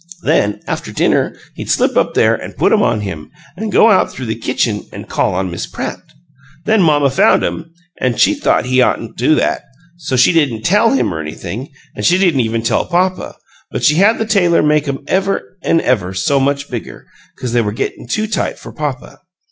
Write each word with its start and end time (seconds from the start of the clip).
Then, 0.23 0.61
after 0.65 0.91
dinner, 0.91 1.35
he'd 1.53 1.69
slip 1.69 1.95
up 1.95 2.15
there 2.15 2.41
an' 2.41 2.53
put 2.53 2.71
'em 2.73 2.81
on 2.81 3.01
him, 3.01 3.29
an' 3.55 3.69
go 3.69 3.91
out 3.91 4.11
through 4.11 4.25
the 4.25 4.35
kitchen 4.35 4.87
an' 4.91 5.03
call 5.03 5.35
on 5.35 5.51
Miss 5.51 5.67
Pratt. 5.67 5.99
Then 6.65 6.81
mamma 6.81 7.11
found 7.11 7.43
'em, 7.43 7.71
an' 7.99 8.17
she 8.17 8.33
thought 8.33 8.65
he 8.65 8.81
oughtn't 8.81 9.15
to 9.15 9.27
do 9.27 9.35
that, 9.35 9.61
so 9.97 10.15
she 10.15 10.31
didn't 10.33 10.63
tell 10.63 10.89
him 10.89 11.13
or 11.13 11.19
anything, 11.19 11.69
an' 11.95 12.01
she 12.01 12.17
didn't 12.17 12.39
even 12.39 12.63
tell 12.63 12.85
papa, 12.87 13.35
but 13.69 13.83
she 13.83 13.97
had 13.97 14.17
the 14.17 14.25
tailor 14.25 14.63
make 14.63 14.87
'em 14.87 15.03
ever 15.05 15.55
an' 15.61 15.79
ever 15.81 16.15
so 16.15 16.39
much 16.39 16.71
bigger, 16.71 17.05
'cause 17.37 17.53
they 17.53 17.61
were 17.61 17.71
gettin' 17.71 18.07
too 18.07 18.25
tight 18.25 18.57
for 18.57 18.73
papa. 18.73 19.19